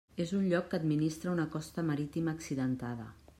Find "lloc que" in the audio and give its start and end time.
0.53-0.77